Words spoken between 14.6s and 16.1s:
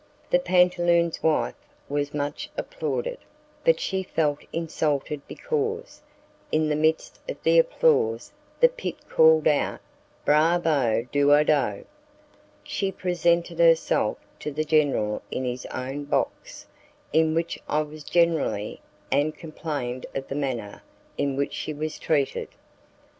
general in his own